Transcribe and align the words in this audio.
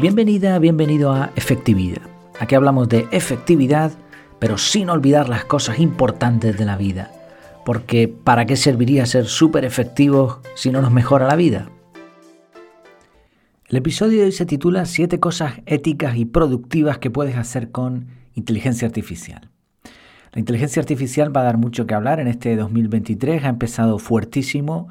Bienvenida, 0.00 0.56
bienvenido 0.60 1.10
a 1.10 1.32
Efectividad. 1.34 2.02
Aquí 2.38 2.54
hablamos 2.54 2.88
de 2.88 3.08
efectividad, 3.10 3.90
pero 4.38 4.56
sin 4.56 4.90
olvidar 4.90 5.28
las 5.28 5.44
cosas 5.44 5.80
importantes 5.80 6.56
de 6.56 6.64
la 6.64 6.76
vida. 6.76 7.10
Porque 7.64 8.06
¿para 8.06 8.46
qué 8.46 8.54
serviría 8.54 9.06
ser 9.06 9.26
súper 9.26 9.64
efectivos 9.64 10.38
si 10.54 10.70
no 10.70 10.82
nos 10.82 10.92
mejora 10.92 11.26
la 11.26 11.34
vida? 11.34 11.68
El 13.66 13.78
episodio 13.78 14.20
de 14.20 14.26
hoy 14.26 14.32
se 14.32 14.46
titula 14.46 14.86
7 14.86 15.18
cosas 15.18 15.54
éticas 15.66 16.16
y 16.16 16.26
productivas 16.26 16.98
que 16.98 17.10
puedes 17.10 17.36
hacer 17.36 17.72
con 17.72 18.06
inteligencia 18.36 18.86
artificial. 18.86 19.50
La 20.32 20.38
inteligencia 20.38 20.78
artificial 20.78 21.36
va 21.36 21.40
a 21.40 21.44
dar 21.44 21.56
mucho 21.56 21.88
que 21.88 21.94
hablar 21.94 22.20
en 22.20 22.28
este 22.28 22.54
2023, 22.54 23.42
ha 23.42 23.48
empezado 23.48 23.98
fuertísimo 23.98 24.90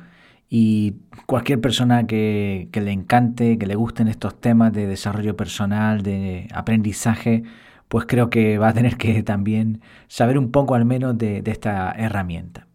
y 0.49 0.95
cualquier 1.25 1.59
persona 1.59 2.07
que, 2.07 2.69
le 2.71 2.91
encante, 2.91 3.57
que 3.57 3.65
le 3.65 3.75
gusten 3.75 4.07
estos 4.07 4.39
temas 4.39 4.71
de 4.71 4.87
desarrollo 4.87 5.35
personal, 5.35 6.03
de 6.03 6.47
aprendizaje, 6.53 7.43
pues 7.89 8.05
creo 8.05 8.29
que 8.29 8.57
va 8.57 8.69
a 8.69 8.73
tener 8.73 8.97
que 8.97 9.23
también 9.23 9.81
saber 10.07 10.37
un 10.37 10.51
poco 10.51 10.75
al 10.75 10.85
menos 10.85 11.17
de, 11.17 11.43
esta 11.45 11.91
herramienta. 11.91 12.67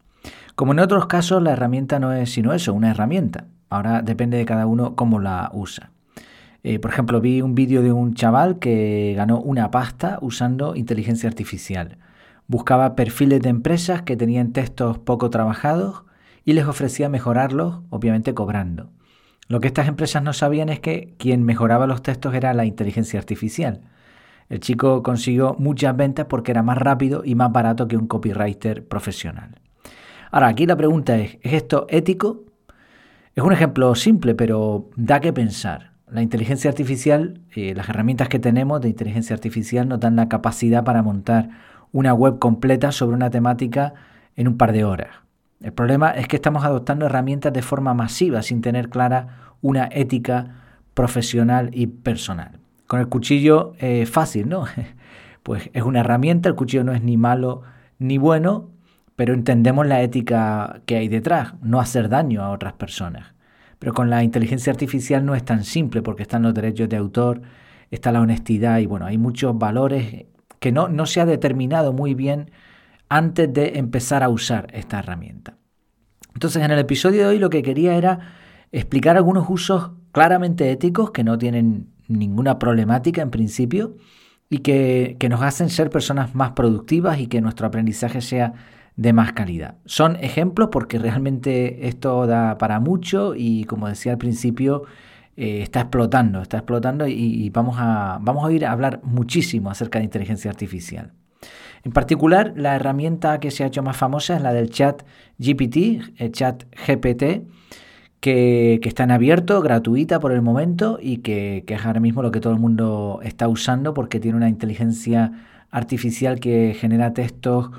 Como 0.54 0.72
en 0.72 0.80
otros 0.80 1.06
casos, 1.06 1.42
la 1.42 1.52
herramienta 1.52 1.98
no 1.98 2.12
es 2.12 2.30
sino 2.30 2.52
eso, 2.52 2.74
una 2.74 2.90
herramienta. 2.90 3.46
Ahora 3.70 4.02
depende 4.02 4.36
de 4.36 4.44
cada 4.44 4.66
uno 4.66 4.94
cómo 4.94 5.18
la 5.18 5.50
usa. 5.54 5.90
Eh, 6.64 6.78
por 6.78 6.90
ejemplo, 6.90 7.20
vi 7.20 7.40
un 7.40 7.54
vídeo 7.54 7.82
de 7.82 7.90
un 7.90 8.14
chaval 8.14 8.58
que 8.58 9.14
ganó 9.16 9.40
una 9.40 9.70
pasta 9.70 10.18
usando 10.20 10.76
inteligencia 10.76 11.28
artificial. 11.28 11.96
Buscaba 12.46 12.94
perfiles 12.94 13.40
de 13.40 13.48
empresas 13.48 14.02
que 14.02 14.16
tenían 14.16 14.52
textos 14.52 14.98
poco 14.98 15.30
trabajados 15.30 16.04
y 16.44 16.52
les 16.54 16.66
ofrecía 16.66 17.08
mejorarlos, 17.08 17.80
obviamente 17.90 18.34
cobrando. 18.34 18.90
Lo 19.48 19.60
que 19.60 19.68
estas 19.68 19.88
empresas 19.88 20.22
no 20.22 20.32
sabían 20.32 20.68
es 20.68 20.80
que 20.80 21.14
quien 21.18 21.44
mejoraba 21.44 21.86
los 21.86 22.02
textos 22.02 22.34
era 22.34 22.54
la 22.54 22.64
inteligencia 22.64 23.18
artificial. 23.18 23.82
El 24.48 24.60
chico 24.60 25.02
consiguió 25.02 25.56
muchas 25.58 25.96
ventas 25.96 26.26
porque 26.26 26.52
era 26.52 26.62
más 26.62 26.78
rápido 26.78 27.22
y 27.24 27.34
más 27.34 27.52
barato 27.52 27.88
que 27.88 27.96
un 27.96 28.06
copywriter 28.06 28.86
profesional. 28.86 29.60
Ahora, 30.30 30.48
aquí 30.48 30.66
la 30.66 30.76
pregunta 30.76 31.18
es, 31.18 31.38
¿es 31.42 31.52
esto 31.52 31.86
ético? 31.88 32.44
Es 33.34 33.42
un 33.42 33.52
ejemplo 33.52 33.94
simple, 33.94 34.34
pero 34.34 34.90
da 34.96 35.20
que 35.20 35.32
pensar. 35.32 35.92
La 36.10 36.22
inteligencia 36.22 36.70
artificial, 36.70 37.40
eh, 37.54 37.74
las 37.74 37.88
herramientas 37.88 38.28
que 38.28 38.38
tenemos 38.38 38.80
de 38.82 38.90
inteligencia 38.90 39.34
artificial 39.34 39.88
nos 39.88 40.00
dan 40.00 40.16
la 40.16 40.28
capacidad 40.28 40.84
para 40.84 41.02
montar 41.02 41.48
una 41.92 42.12
web 42.12 42.38
completa 42.38 42.92
sobre 42.92 43.16
una 43.16 43.30
temática 43.30 43.94
en 44.36 44.48
un 44.48 44.56
par 44.56 44.72
de 44.72 44.84
horas. 44.84 45.10
El 45.62 45.72
problema 45.72 46.10
es 46.10 46.26
que 46.26 46.36
estamos 46.36 46.64
adoptando 46.64 47.06
herramientas 47.06 47.52
de 47.52 47.62
forma 47.62 47.94
masiva 47.94 48.42
sin 48.42 48.60
tener 48.60 48.88
clara 48.88 49.54
una 49.60 49.88
ética 49.92 50.56
profesional 50.94 51.70
y 51.72 51.86
personal. 51.86 52.58
Con 52.88 53.00
el 53.00 53.08
cuchillo 53.08 53.74
es 53.78 54.10
fácil, 54.10 54.48
¿no? 54.48 54.66
Pues 55.42 55.70
es 55.72 55.82
una 55.82 56.00
herramienta, 56.00 56.48
el 56.48 56.54
cuchillo 56.54 56.84
no 56.84 56.92
es 56.92 57.02
ni 57.02 57.16
malo 57.16 57.62
ni 57.98 58.16
bueno, 58.16 58.70
pero 59.16 59.34
entendemos 59.34 59.84
la 59.88 60.00
ética 60.00 60.82
que 60.86 60.96
hay 60.96 61.08
detrás, 61.08 61.54
no 61.62 61.80
hacer 61.80 62.08
daño 62.08 62.42
a 62.42 62.50
otras 62.50 62.74
personas. 62.74 63.34
Pero 63.80 63.92
con 63.92 64.08
la 64.08 64.22
inteligencia 64.22 64.72
artificial 64.72 65.24
no 65.26 65.34
es 65.34 65.44
tan 65.44 65.64
simple 65.64 66.00
porque 66.00 66.22
están 66.22 66.42
los 66.42 66.54
derechos 66.54 66.88
de 66.88 66.96
autor, 66.96 67.42
está 67.90 68.12
la 68.12 68.20
honestidad 68.20 68.78
y 68.78 68.86
bueno, 68.86 69.06
hay 69.06 69.18
muchos 69.18 69.58
valores 69.58 70.26
que 70.60 70.70
no, 70.70 70.88
no 70.88 71.06
se 71.06 71.20
ha 71.20 71.26
determinado 71.26 71.92
muy 71.92 72.14
bien 72.14 72.52
antes 73.12 73.52
de 73.52 73.78
empezar 73.78 74.22
a 74.22 74.30
usar 74.30 74.68
esta 74.72 74.98
herramienta. 74.98 75.58
Entonces, 76.32 76.62
en 76.62 76.70
el 76.70 76.78
episodio 76.78 77.20
de 77.20 77.26
hoy 77.26 77.38
lo 77.38 77.50
que 77.50 77.62
quería 77.62 77.94
era 77.94 78.20
explicar 78.72 79.18
algunos 79.18 79.50
usos 79.50 79.90
claramente 80.12 80.70
éticos 80.70 81.10
que 81.10 81.22
no 81.22 81.36
tienen 81.36 81.88
ninguna 82.08 82.58
problemática 82.58 83.20
en 83.20 83.30
principio 83.30 83.96
y 84.48 84.58
que, 84.58 85.16
nos 85.28 85.42
hacen 85.42 85.68
ser 85.68 85.90
personas 85.90 86.34
más 86.34 86.52
productivas 86.52 87.18
y 87.18 87.26
que 87.26 87.42
nuestro 87.42 87.66
aprendizaje 87.66 88.22
sea 88.22 88.54
de 88.96 89.12
más 89.12 89.34
calidad. 89.34 89.76
Son 89.84 90.16
ejemplos 90.16 90.70
porque 90.72 90.98
realmente 90.98 91.88
esto 91.88 92.26
da 92.26 92.56
para 92.56 92.80
mucho 92.80 93.34
y 93.36 93.64
como 93.64 93.88
decía 93.88 94.12
al 94.12 94.18
principio, 94.18 94.84
eh, 95.36 95.60
está 95.60 95.80
explotando, 95.80 96.40
está 96.40 96.58
explotando 96.58 97.06
y, 97.06 97.12
y, 97.12 97.50
vamos, 97.50 97.76
a, 97.78 98.18
vamos 98.22 98.46
a 98.46 98.52
ir 98.52 98.64
a 98.64 98.72
hablar 98.72 99.00
muchísimo 99.02 99.70
acerca 99.70 99.98
de 99.98 100.06
inteligencia 100.06 100.50
artificial. 100.50 101.12
En 101.84 101.92
particular, 101.92 102.52
la 102.56 102.76
herramienta 102.76 103.40
que 103.40 103.50
se 103.50 103.64
ha 103.64 103.66
hecho 103.66 103.82
más 103.82 103.96
famosa 103.96 104.36
es 104.36 104.42
la 104.42 104.52
del 104.52 104.70
chat 104.70 105.02
GPT, 105.38 106.16
el 106.16 106.30
chat 106.30 106.64
GPT, 106.86 107.42
que, 108.20 108.80
está 108.84 109.02
en 109.02 109.10
abierto, 109.10 109.60
gratuita 109.62 110.20
por 110.20 110.30
el 110.30 110.42
momento 110.42 110.98
y 111.02 111.18
que, 111.18 111.64
que 111.66 111.74
es 111.74 111.84
ahora 111.84 111.98
mismo 111.98 112.22
lo 112.22 112.30
que 112.30 112.40
todo 112.40 112.52
el 112.52 112.60
mundo 112.60 113.18
está 113.24 113.48
usando 113.48 113.94
porque 113.94 114.20
tiene 114.20 114.36
una 114.36 114.48
inteligencia 114.48 115.32
artificial 115.70 116.38
que 116.38 116.76
genera 116.78 117.14
textos 117.14 117.70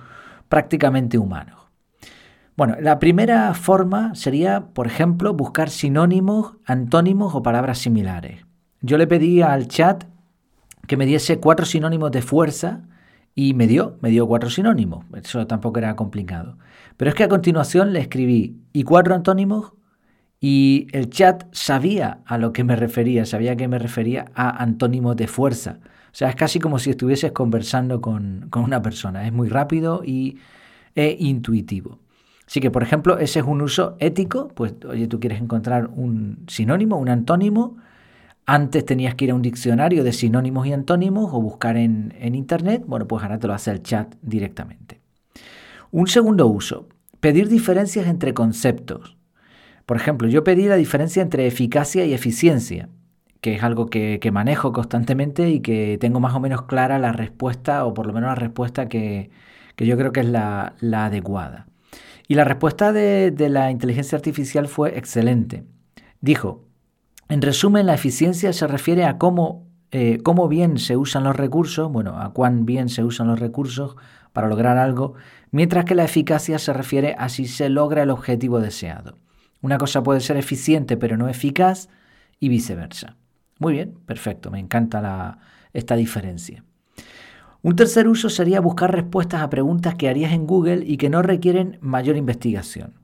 prácticamente 0.50 1.18
humanos. 1.18 1.62
Bueno, 2.58 2.76
la 2.82 3.00
primera 3.00 3.54
forma 3.54 4.14
sería, 4.16 4.66
por 4.74 4.86
ejemplo, 4.86 5.34
buscar 5.34 5.70
sinónimos, 5.70 6.54
antónimos 6.66 7.34
o 7.34 7.42
palabras 7.42 7.80
similares. 7.80 8.46
Yo 8.82 8.98
le 8.98 9.08
pedí 9.08 9.42
al 9.42 9.70
chat 9.70 10.04
que 10.88 10.98
me 10.98 11.06
diese 11.06 11.40
cuatro 11.40 11.66
sinónimos 11.66 12.12
de 12.12 12.22
fuerza 12.22 12.84
y 13.36 13.54
me 13.54 13.68
dio, 13.68 13.98
me 14.02 14.10
dio 14.10 14.28
cuatro 14.28 14.50
sinónimos. 14.50 15.06
Eso 15.16 15.46
tampoco 15.48 15.80
era 15.80 15.96
complicado. 15.96 16.58
Pero 16.98 17.10
es 17.10 17.16
que 17.16 17.24
a 17.24 17.30
continuación 17.30 17.94
le 17.94 18.00
escribí 18.00 18.62
y 18.74 18.84
cuatro 18.84 19.16
antónimos 19.16 19.74
y 20.40 20.88
el 20.92 21.10
chat 21.10 21.46
sabía 21.52 22.20
a 22.26 22.38
lo 22.38 22.52
que 22.52 22.64
me 22.64 22.76
refería, 22.76 23.26
sabía 23.26 23.56
que 23.56 23.68
me 23.68 23.80
refería 23.80 24.26
a 24.36 24.62
antónimos 24.62 25.16
de 25.16 25.28
fuerza. 25.28 25.80
O 26.14 26.16
sea, 26.16 26.30
es 26.30 26.36
casi 26.36 26.60
como 26.60 26.78
si 26.78 26.92
estuvieses 26.92 27.32
conversando 27.32 28.02
con, 28.02 28.50
una 28.54 28.82
persona. 28.82 29.26
Es 29.26 29.34
muy 29.34 29.50
rápido 29.50 30.04
y 30.06 30.38
e 30.96 31.16
intuitivo. 31.20 32.00
Así 32.46 32.60
que, 32.60 32.70
por 32.70 32.84
ejemplo, 32.84 33.18
ese 33.18 33.40
es 33.40 33.46
un 33.46 33.62
uso 33.62 33.96
ético. 34.00 34.50
Pues, 34.50 34.76
oye, 34.88 35.08
tú 35.08 35.20
quieres 35.20 35.42
encontrar 35.42 35.88
un 35.88 36.44
sinónimo, 36.48 36.98
un 36.98 37.10
antónimo, 37.10 37.78
antes 38.46 38.86
tenías 38.86 39.16
que 39.16 39.26
ir 39.26 39.32
a 39.32 39.36
un 39.36 39.42
diccionario 39.42 40.04
de 40.04 40.12
sinónimos 40.12 40.68
y 40.68 40.74
antónimos 40.74 41.30
o 41.34 41.42
buscar 41.42 41.78
en, 41.78 42.14
Internet. 42.36 42.84
Bueno, 42.86 43.08
pues 43.08 43.24
ahora 43.24 43.40
te 43.40 43.48
lo 43.48 43.54
hace 43.54 43.72
el 43.72 43.84
chat 43.84 44.16
directamente. 44.22 45.00
Un 45.92 46.08
segundo 46.08 46.48
uso, 46.48 46.88
pedir 47.20 47.48
diferencias 47.48 48.08
entre 48.08 48.34
conceptos. 48.34 49.18
Por 49.86 49.98
ejemplo, 49.98 50.28
yo 50.28 50.44
pedí 50.44 50.66
la 50.66 50.76
diferencia 50.76 51.22
entre 51.22 51.48
eficacia 51.48 52.06
y 52.06 52.14
eficiencia, 52.14 52.90
que 53.42 53.56
es 53.56 53.64
algo 53.64 53.88
que, 53.90 54.20
manejo 54.32 54.74
constantemente 54.74 55.50
y 55.50 55.60
que 55.60 55.98
tengo 56.00 56.20
más 56.20 56.34
o 56.34 56.40
menos 56.40 56.64
clara 56.64 57.00
la 57.00 57.12
respuesta, 57.12 57.86
o 57.86 57.94
por 57.94 58.08
lo 58.08 58.14
menos 58.14 58.30
la 58.30 58.36
respuesta 58.36 58.90
que, 58.90 59.30
yo 59.78 59.98
creo 59.98 60.12
que 60.12 60.22
es 60.22 60.28
la, 60.28 60.76
adecuada. 60.82 61.68
Y 62.28 62.36
la 62.36 62.46
respuesta 62.46 62.92
de, 62.94 63.32
de 63.32 63.50
la 63.50 63.70
inteligencia 63.70 64.18
artificial 64.18 64.68
fue 64.68 64.98
excelente. 64.98 65.66
Dijo, 66.22 66.64
en 67.30 67.42
resumen, 67.42 67.86
la 67.86 67.94
eficiencia 67.94 68.54
se 68.54 68.68
refiere 68.68 69.06
a 69.06 69.18
cómo, 69.18 69.68
eh, 69.92 70.20
cómo 70.24 70.48
bien 70.48 70.78
se 70.78 70.98
usan 70.98 71.24
los 71.24 71.36
recursos, 71.36 71.92
bueno, 71.92 72.20
a 72.20 72.34
cuán 72.34 72.66
bien 72.66 72.90
se 72.90 73.04
usan 73.04 73.28
los 73.28 73.40
recursos 73.40 73.96
para 74.34 74.48
lograr 74.48 74.78
algo, 74.78 75.14
mientras 75.52 75.86
que 75.86 75.96
la 75.96 76.04
eficacia 76.04 76.60
se 76.60 76.74
refiere 76.74 77.16
a 77.18 77.30
si 77.30 77.46
se 77.46 77.70
logra 77.70 78.04
el 78.04 78.10
objetivo 78.10 78.60
deseado. 78.60 79.18
Una 79.62 79.78
cosa 79.78 80.04
puede 80.04 80.20
ser 80.20 80.38
eficiente 80.38 80.98
pero 80.98 81.16
no 81.16 81.30
eficaz 81.30 81.90
y 82.40 82.50
viceversa. 82.50 83.16
Muy 83.60 83.74
bien, 83.74 83.94
perfecto, 84.06 84.52
me 84.52 84.60
encanta 84.60 85.38
esta 85.72 85.96
diferencia. 85.96 86.64
Un 87.62 87.78
tercer 87.78 88.10
uso 88.10 88.30
sería 88.30 88.60
buscar 88.60 88.92
respuestas 88.92 89.42
a 89.42 89.50
preguntas 89.50 89.96
que 89.96 90.10
harías 90.10 90.34
en 90.34 90.46
Google 90.46 90.84
y 90.86 90.98
que 90.98 91.10
no 91.10 91.22
requieren 91.22 91.78
mayor 91.80 92.18
investigación. 92.18 93.03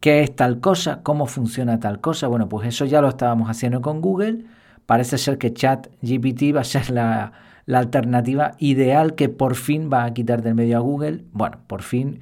¿Qué 0.00 0.22
es 0.22 0.34
tal 0.36 0.60
cosa? 0.60 1.00
¿Cómo 1.02 1.26
funciona 1.26 1.80
tal 1.80 2.00
cosa? 2.00 2.28
Bueno, 2.28 2.48
pues 2.48 2.68
eso 2.68 2.84
ya 2.84 3.00
lo 3.00 3.08
estábamos 3.08 3.50
haciendo 3.50 3.80
con 3.80 4.00
Google. 4.00 4.44
Parece 4.86 5.18
ser 5.18 5.38
que 5.38 5.52
ChatGPT 5.52 6.54
va 6.54 6.60
a 6.60 6.64
ser 6.64 6.90
la, 6.90 7.32
alternativa 7.66 8.52
ideal 8.58 9.14
que 9.14 9.28
por 9.28 9.54
fin 9.54 9.90
va 9.92 10.04
a 10.04 10.14
quitar 10.14 10.42
del 10.42 10.54
medio 10.54 10.76
a 10.76 10.80
Google. 10.80 11.24
Bueno, 11.32 11.58
por 11.66 11.82
fin, 11.82 12.20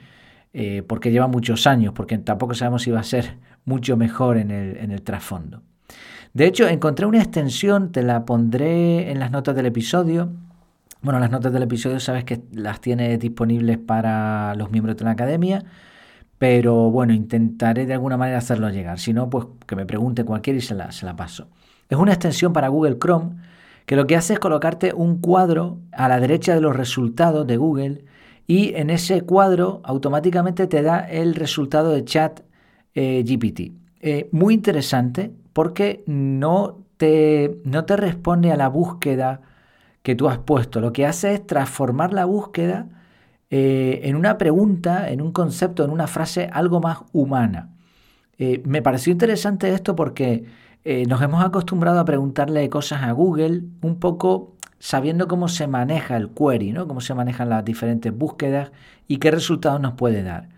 eh, 0.55 0.83
porque 0.89 1.13
lleva 1.13 1.29
muchos 1.29 1.67
años, 1.67 1.93
porque 1.95 2.17
tampoco 2.19 2.55
sabemos 2.55 2.83
si 2.83 2.91
va 2.91 3.01
a 3.01 3.05
ser 3.05 3.37
mucho 3.65 3.97
mejor 3.97 4.39
en 4.39 4.51
el, 4.51 4.79
en 4.79 4.91
el 4.91 5.03
trasfondo. 5.03 5.63
De 6.33 6.47
hecho, 6.47 6.67
encontré 6.67 7.07
una 7.07 7.19
extensión, 7.19 7.93
te 7.93 8.03
la 8.03 8.25
pondré 8.25 9.11
en 9.11 9.21
las 9.21 9.31
notas 9.31 9.55
del 9.55 9.67
episodio. 9.67 10.31
Bueno, 11.03 11.21
las 11.21 11.31
notas 11.31 11.53
del 11.53 11.63
episodio 11.63 12.01
sabes 12.01 12.25
que 12.25 12.41
las 12.53 12.81
tiene 12.81 13.17
disponibles 13.19 13.79
para 13.79 14.55
los 14.55 14.71
miembros 14.71 14.97
de 14.97 15.05
la 15.05 15.11
academia 15.13 15.63
pero 16.39 16.91
bueno, 16.91 17.13
intentaré 17.13 17.87
de 17.87 17.95
alguna 17.95 18.17
manera 18.17 18.39
hacerlo 18.39 18.69
llegar. 18.71 18.99
Si 18.99 19.13
no, 19.13 19.31
pues 19.31 19.47
que 19.67 19.77
me 19.77 19.87
pregunte 19.87 20.25
cualquiera 20.25 20.59
y 20.59 20.63
se 20.63 20.75
la, 20.75 20.93
se 20.93 21.07
la 21.07 21.17
paso. 21.17 21.49
Es 21.89 21.99
una 21.99 22.13
extensión 22.13 22.53
para 22.53 22.69
Google 22.69 22.99
Chrome 22.99 23.37
que 23.87 23.97
lo 23.97 24.07
que 24.07 24.17
hace 24.17 24.35
es 24.35 24.39
colocarte 24.41 24.93
un 24.93 25.19
cuadro 25.19 25.79
a 25.93 26.09
la 26.09 26.19
derecha 26.19 26.55
de 26.55 26.61
los 26.61 26.77
resultados 26.77 27.47
de 27.47 27.57
Google 27.57 28.05
y 28.47 28.75
en 28.75 28.91
ese 28.91 29.23
cuadro 29.23 29.81
automáticamente 29.85 30.67
te 30.67 30.83
da 30.83 30.99
el 30.99 31.35
resultado 31.35 31.91
de 31.91 32.05
chat 32.05 32.41
eh, 32.95 33.23
GPT. 33.25 33.73
Eh, 34.01 34.29
muy 34.33 34.55
interesante 34.55 35.33
porque 35.53 36.03
no 36.07 36.79
te, 36.97 37.59
no 37.65 37.85
te 37.85 37.97
responde 37.97 38.53
a 38.53 38.57
la 38.57 38.69
búsqueda 38.69 39.41
que 40.03 40.15
tú 40.15 40.29
has 40.29 40.39
puesto. 40.39 40.81
Lo 40.81 40.93
que 40.93 41.07
hace 41.07 41.35
es 41.35 41.47
transformar 41.47 42.13
la 42.13 42.25
búsqueda 42.25 42.89
eh, 43.51 44.01
en 44.05 44.17
una 44.17 44.39
pregunta, 44.39 45.11
en 45.11 45.21
un 45.23 45.33
concepto, 45.33 45.85
en 45.85 45.91
una 45.91 46.07
frase 46.09 46.49
algo 46.53 46.81
más 46.81 46.99
humana. 47.13 47.71
Eh, 48.39 48.63
me 48.65 48.83
pareció 48.83 49.13
interesante 49.13 49.73
esto 49.73 49.95
porque 49.95 50.45
eh, 50.85 51.07
nos 51.07 51.23
hemos 51.23 51.45
acostumbrado 51.45 52.01
a 52.01 52.05
preguntarle 52.05 52.69
cosas 52.69 53.03
a 53.03 53.13
Google 53.13 53.63
un 53.83 53.99
poco 54.01 54.57
sabiendo 54.79 55.29
cómo 55.29 55.49
se 55.49 55.69
maneja 55.69 56.17
el 56.17 56.31
query, 56.31 56.73
¿no? 56.73 56.87
cómo 56.89 57.01
se 57.01 57.15
manejan 57.15 57.49
las 57.49 57.65
diferentes 57.65 58.17
búsquedas 58.17 58.73
y 59.09 59.19
qué 59.19 59.31
resultados 59.31 59.81
nos 59.81 59.95
puede 59.95 60.23
dar. 60.23 60.49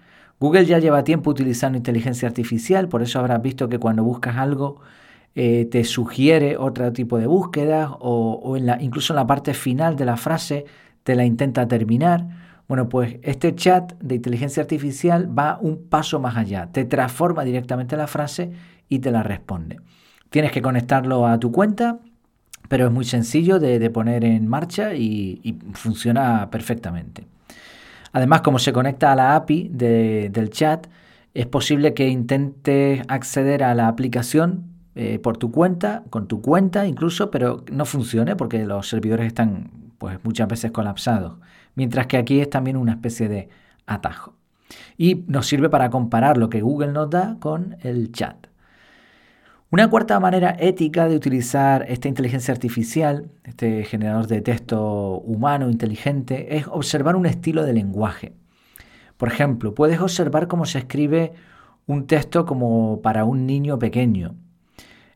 Google 0.41 0.67
ya 0.67 0.79
lleva 0.79 1.05
tiempo 1.05 1.31
utilizando 1.31 1.77
inteligencia 1.77 2.29
artificial, 2.29 2.89
por 2.89 3.03
eso 3.03 3.19
habrás 3.19 3.43
visto 3.43 3.69
que 3.69 3.79
cuando 3.79 4.05
buscas 4.05 4.37
algo 4.37 4.81
te 5.35 5.85
sugiere 5.85 6.57
otro 6.57 6.93
tipo 6.93 7.17
de 7.17 7.29
búsqueda 7.29 7.97
o, 8.01 8.57
incluso 8.81 9.13
en 9.13 9.17
la 9.17 9.27
parte 9.27 9.55
final 9.55 9.95
de 9.95 10.05
la 10.05 10.17
frase 10.17 10.65
te 11.05 11.15
la 11.15 11.25
intenta 11.25 11.69
terminar. 11.69 12.27
Bueno, 12.69 12.91
pues 12.91 13.17
este 13.23 13.55
chat 13.55 13.95
de 13.95 14.17
inteligencia 14.17 14.63
artificial 14.63 15.37
va 15.37 15.59
un 15.59 15.89
paso 15.89 16.21
más 16.21 16.37
allá, 16.37 16.69
te 16.71 16.85
transforma 16.85 17.43
directamente 17.43 17.97
la 17.97 18.07
frase 18.07 18.53
y 18.91 18.99
te 18.99 19.11
la 19.11 19.23
responde. 19.23 19.79
Tienes 20.29 20.53
que 20.53 20.61
conectarlo 20.61 21.27
a 21.27 21.41
tu 21.41 21.51
cuenta, 21.51 21.99
pero 22.69 22.87
es 22.87 22.93
muy 22.93 23.07
sencillo 23.07 23.59
de, 23.59 23.89
poner 23.89 24.23
en 24.23 24.47
marcha 24.47 24.93
y, 24.95 25.59
funciona 25.73 26.51
perfectamente. 26.51 27.27
Además, 28.13 28.43
como 28.43 28.59
se 28.59 28.75
conecta 28.75 29.13
a 29.13 29.17
la 29.17 29.35
API 29.35 29.71
del 29.73 30.51
chat, 30.51 30.89
es 31.33 31.47
posible 31.47 31.95
que 31.95 32.09
intentes 32.09 33.03
acceder 33.09 33.65
a 33.65 33.75
la 33.75 33.89
aplicación 33.89 34.65
eh, 34.95 35.19
por 35.19 35.39
tu 35.39 35.51
cuenta, 35.51 36.05
con 36.11 36.29
tu 36.29 36.43
cuenta 36.43 36.87
incluso, 36.87 37.31
pero 37.31 37.65
no 37.73 37.87
funcione 37.87 38.37
porque 38.37 38.67
los 38.67 38.89
servidores 38.89 39.29
están 39.29 39.71
pues, 39.99 40.19
muchas 40.25 40.49
veces 40.49 40.71
colapsados 40.71 41.39
mientras 41.79 42.09
que 42.09 42.17
aquí 42.17 42.41
es 42.41 42.51
también 42.51 42.77
una 42.77 42.95
especie 42.95 43.29
de 43.29 43.49
atajo. 43.87 44.35
Y 44.97 45.25
nos 45.29 45.47
sirve 45.47 45.71
para 45.71 45.91
comparar 45.91 46.37
lo 46.37 46.51
que 46.51 46.61
Google 46.61 46.91
nos 46.91 47.09
da 47.09 47.37
con 47.39 47.77
el 47.83 48.11
chat. 48.11 48.49
Una 49.71 49.89
cuarta 49.89 50.19
manera 50.19 50.57
ética 50.59 51.07
de 51.07 51.15
utilizar 51.15 51.85
esta 51.89 52.09
inteligencia 52.09 52.53
artificial, 52.53 53.31
este 53.45 53.85
generador 53.85 54.27
de 54.27 54.41
texto 54.41 55.21
humano 55.21 55.71
inteligente, 55.71 56.57
es 56.57 56.67
observar 56.67 57.15
un 57.15 57.27
estilo 57.27 57.63
de 57.63 57.75
lenguaje. 57.75 58.33
Por 59.17 59.29
ejemplo, 59.29 59.73
puedes 59.73 60.01
observar 60.01 60.49
cómo 60.49 60.67
se 60.67 60.79
escribe 60.79 61.35
un 61.87 62.09
texto 62.09 62.45
como 62.45 63.01
para 63.03 63.25
un 63.25 63.47
niño 63.47 63.79
pequeño. 63.79 64.35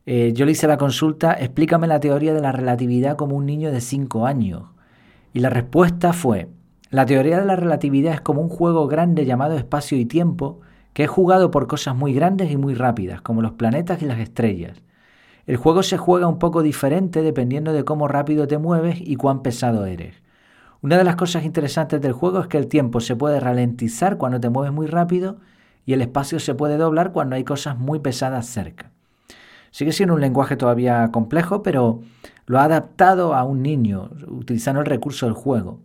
Eh, 0.05 0.33
yo 0.33 0.45
le 0.45 0.51
hice 0.51 0.67
la 0.67 0.77
consulta, 0.77 1.33
explícame 1.33 1.87
la 1.87 1.99
teoría 1.99 2.33
de 2.33 2.41
la 2.41 2.51
relatividad 2.51 3.15
como 3.15 3.37
un 3.37 3.45
niño 3.45 3.71
de 3.71 3.81
5 3.81 4.25
años. 4.25 4.63
Y 5.33 5.39
la 5.39 5.49
respuesta 5.49 6.13
fue, 6.13 6.49
la 6.89 7.05
teoría 7.05 7.39
de 7.39 7.45
la 7.45 7.55
relatividad 7.55 8.13
es 8.13 8.21
como 8.21 8.41
un 8.41 8.49
juego 8.49 8.87
grande 8.87 9.25
llamado 9.25 9.57
espacio 9.57 9.97
y 9.97 10.05
tiempo, 10.05 10.59
que 10.93 11.03
es 11.05 11.09
jugado 11.09 11.51
por 11.51 11.67
cosas 11.67 11.95
muy 11.95 12.13
grandes 12.13 12.51
y 12.51 12.57
muy 12.57 12.75
rápidas, 12.75 13.21
como 13.21 13.41
los 13.41 13.53
planetas 13.53 14.01
y 14.01 14.05
las 14.05 14.19
estrellas. 14.19 14.83
El 15.47 15.57
juego 15.57 15.83
se 15.83 15.97
juega 15.97 16.27
un 16.27 16.37
poco 16.37 16.61
diferente 16.61 17.21
dependiendo 17.21 17.73
de 17.73 17.83
cómo 17.83 18.07
rápido 18.07 18.47
te 18.47 18.57
mueves 18.59 18.97
y 19.01 19.15
cuán 19.15 19.41
pesado 19.41 19.85
eres. 19.85 20.21
Una 20.81 20.97
de 20.97 21.03
las 21.03 21.15
cosas 21.15 21.45
interesantes 21.45 21.99
del 22.01 22.13
juego 22.13 22.41
es 22.41 22.47
que 22.47 22.57
el 22.57 22.67
tiempo 22.67 22.99
se 22.99 23.15
puede 23.15 23.39
ralentizar 23.39 24.17
cuando 24.17 24.39
te 24.39 24.49
mueves 24.49 24.73
muy 24.73 24.85
rápido 24.87 25.37
y 25.85 25.93
el 25.93 26.01
espacio 26.01 26.39
se 26.39 26.55
puede 26.55 26.77
doblar 26.77 27.11
cuando 27.11 27.35
hay 27.35 27.43
cosas 27.43 27.77
muy 27.77 27.99
pesadas 27.99 28.45
cerca. 28.45 28.92
Sigue 29.73 29.91
siendo 29.91 30.13
un 30.13 30.21
lenguaje 30.21 30.55
todavía 30.55 31.09
complejo, 31.11 31.63
pero 31.63 32.01
lo 32.45 32.59
ha 32.59 32.65
adaptado 32.65 33.33
a 33.33 33.43
un 33.43 33.63
niño 33.63 34.11
utilizando 34.27 34.81
el 34.81 34.85
recurso 34.85 35.25
del 35.25 35.33
juego. 35.33 35.79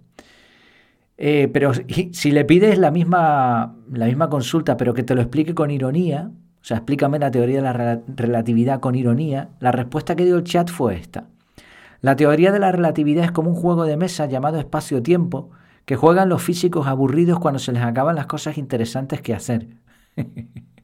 Eh, 1.16 1.48
pero 1.50 1.72
si 1.72 2.30
le 2.30 2.44
pides 2.44 2.76
la 2.76 2.90
misma, 2.90 3.76
la 3.90 4.04
misma 4.04 4.28
consulta, 4.28 4.76
pero 4.76 4.92
que 4.92 5.04
te 5.04 5.14
lo 5.14 5.22
explique 5.22 5.54
con 5.54 5.70
ironía, 5.70 6.30
o 6.60 6.64
sea, 6.64 6.76
explícame 6.76 7.18
la 7.18 7.30
teoría 7.30 7.56
de 7.56 7.62
la 7.62 8.02
relatividad 8.14 8.80
con 8.80 8.94
ironía, 8.94 9.48
la 9.58 9.72
respuesta 9.72 10.14
que 10.16 10.26
dio 10.26 10.36
el 10.36 10.44
chat 10.44 10.68
fue 10.68 10.96
esta. 10.96 11.24
La 12.02 12.14
teoría 12.14 12.52
de 12.52 12.58
la 12.58 12.70
relatividad 12.70 13.24
es 13.24 13.32
como 13.32 13.48
un 13.48 13.56
juego 13.56 13.86
de 13.86 13.96
mesa 13.96 14.26
llamado 14.26 14.58
espacio-tiempo 14.58 15.48
que 15.86 15.96
juegan 15.96 16.28
los 16.28 16.42
físicos 16.42 16.86
aburridos 16.86 17.38
cuando 17.38 17.58
se 17.58 17.72
les 17.72 17.82
acaban 17.82 18.16
las 18.16 18.26
cosas 18.26 18.58
interesantes 18.58 19.22
que 19.22 19.32
hacer. 19.32 19.68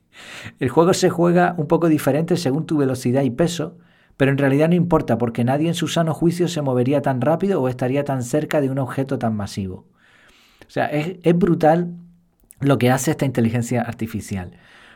El 0.58 0.68
juego 0.68 0.94
se 0.94 1.10
juega 1.10 1.54
un 1.58 1.66
poco 1.66 1.88
diferente 1.88 2.36
según 2.36 2.66
tu 2.66 2.76
velocidad 2.76 3.22
y 3.22 3.30
peso, 3.30 3.76
pero 4.16 4.30
en 4.30 4.38
realidad 4.38 4.68
no 4.68 4.74
importa 4.74 5.18
porque 5.18 5.44
nadie 5.44 5.68
en 5.68 5.74
su 5.74 5.88
sano 5.88 6.14
juicio 6.14 6.48
se 6.48 6.62
movería 6.62 7.02
tan 7.02 7.20
rápido 7.20 7.60
o 7.60 7.68
estaría 7.68 8.04
tan 8.04 8.22
cerca 8.22 8.60
de 8.60 8.70
un 8.70 8.78
objeto 8.78 9.18
tan 9.18 9.34
masivo. 9.36 9.86
O 10.66 10.70
sea, 10.70 10.86
es, 10.86 11.18
brutal 11.36 11.94
lo 12.60 12.78
que 12.78 12.90
hace 12.90 13.10
esta 13.10 13.26
inteligencia 13.26 13.82
artificial. 13.82 14.52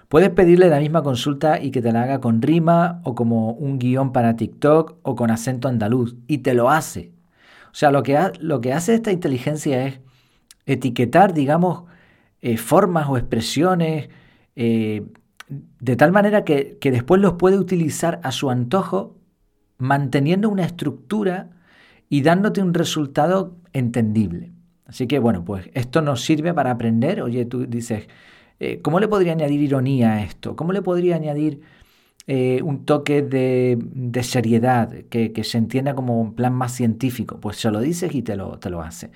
Puedes 0.09 0.31
pedirle 0.31 0.69
la 0.69 0.81
misma 0.81 1.03
consulta 1.03 1.61
y 1.61 1.71
que 1.71 1.83
te 1.83 1.93
la 1.93 2.03
haga 2.03 2.21
con 2.21 2.41
rima 2.41 3.01
o 3.05 3.15
como 3.15 3.53
un 3.53 3.79
guion 3.79 4.13
para 4.13 4.37
TikTok 4.37 4.97
o 5.03 5.17
con 5.17 5.31
acento 5.31 5.69
andaluz 5.69 6.17
y 6.27 6.39
te 6.39 6.55
lo 6.55 6.71
hace. 6.71 7.13
O 7.71 7.75
sea, 7.75 7.91
lo 7.91 8.03
que, 8.03 8.19
lo 8.41 8.61
que 8.61 8.73
hace 8.73 8.95
esta 8.95 9.13
inteligencia 9.13 9.85
es 9.87 10.01
etiquetar, 10.65 11.35
digamos, 11.35 11.85
eh, 12.41 12.57
formas 12.57 13.09
o 13.09 13.19
expresiones, 13.19 14.09
eh, 14.61 15.07
de 15.79 15.95
tal 15.95 16.11
manera 16.11 16.45
que, 16.45 16.79
después 16.83 17.21
los 17.21 17.35
puede 17.35 17.59
utilizar 17.59 18.19
a 18.25 18.33
su 18.33 18.51
antojo, 18.51 19.17
manteniendo 19.79 20.51
una 20.51 20.65
estructura 20.65 21.51
y 22.09 22.23
dándote 22.23 22.61
un 22.61 22.75
resultado 22.75 23.57
entendible. 23.73 24.51
Así 24.85 25.07
que 25.07 25.21
bueno, 25.21 25.45
pues 25.45 25.71
esto 25.75 26.03
nos 26.03 26.23
sirve 26.23 26.53
para 26.53 26.73
aprender. 26.73 27.23
Oye, 27.23 27.45
tú 27.45 27.67
dices, 27.67 28.09
eh, 28.59 28.81
¿cómo 28.83 28.99
le 28.99 29.07
podría 29.07 29.31
añadir 29.31 29.61
ironía 29.61 30.15
a 30.15 30.25
esto? 30.25 30.57
¿Cómo 30.57 30.73
le 30.73 30.83
podría 30.83 31.15
añadir 31.15 31.61
eh, 32.31 32.61
un 32.63 32.85
toque 32.85 33.23
de, 33.23 34.23
seriedad 34.23 34.93
que, 35.09 35.33
se 35.45 35.57
entienda 35.57 35.95
como 35.95 36.21
un 36.21 36.35
plan 36.35 36.53
más 36.53 36.73
científico? 36.73 37.41
Pues 37.41 37.57
se 37.57 37.71
lo 37.71 37.81
dices 37.81 38.15
y 38.15 38.21
te 38.21 38.37
lo, 38.37 38.59
te 38.59 38.69
lo 38.69 38.83
hace. 38.83 39.11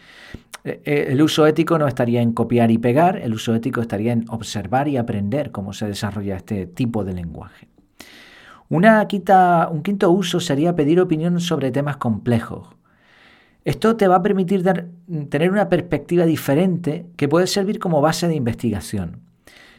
Eh, 0.65 0.81
eh, 0.87 1.07
el 1.11 1.21
uso 1.21 1.47
ético 1.47 1.77
no 1.77 1.87
estaría 1.87 2.23
en 2.23 2.33
copiar 2.33 2.71
y 2.71 2.79
pegar, 2.79 3.19
el 3.19 3.35
uso 3.35 3.55
ético 3.55 3.83
estaría 3.83 4.13
en 4.15 4.25
observar 4.31 4.89
y 4.89 4.97
aprender 4.97 5.51
cómo 5.51 5.75
se 5.75 5.87
desarrolla 5.87 6.37
este 6.37 6.67
tipo 6.67 7.05
de 7.05 7.13
lenguaje. 7.13 7.69
Un 8.71 9.83
quinto 9.83 10.11
uso 10.11 10.41
sería 10.41 10.75
pedir 10.75 10.99
opinión 10.99 11.39
sobre 11.39 11.71
temas 11.71 11.99
complejos. 11.99 12.69
Esto 13.67 13.95
te 13.97 14.09
va 14.09 14.17
a 14.17 14.23
permitir 14.23 14.65
tener 15.29 15.51
una 15.51 15.69
perspectiva 15.69 16.25
diferente 16.25 17.05
que 17.17 17.29
puede 17.29 17.47
servir 17.47 17.79
como 17.79 18.01
base 18.01 18.27
de 18.27 18.37
investigación. 18.37 19.21